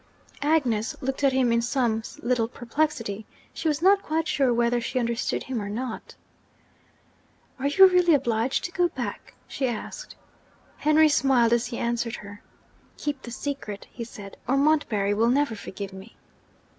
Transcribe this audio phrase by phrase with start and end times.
[0.41, 4.97] Agnes looked at him in some little perplexity: she was not quite sure whether she
[4.97, 6.15] understood him or not.
[7.59, 10.15] 'Are you really obliged to go back?' she asked.
[10.77, 12.41] Henry smiled as he answered her.
[12.97, 16.17] 'Keep the secret,' he said, 'or Montbarry will never forgive me!'